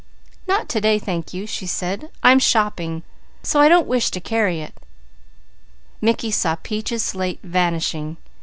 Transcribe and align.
"Not 0.47 0.67
to 0.69 0.81
day, 0.81 0.97
thank 0.97 1.31
you," 1.31 1.45
she 1.45 1.67
said. 1.67 2.09
"I'm 2.23 2.39
shopping, 2.39 3.03
so 3.43 3.59
I 3.59 3.69
don't 3.69 3.85
wish 3.85 4.09
to 4.09 4.19
carry 4.19 4.59
it." 4.59 4.73
Mickey 6.01 6.31
saw 6.31 6.55
Peaches' 6.55 7.03
slate 7.03 7.37
vanishing. 7.43 8.17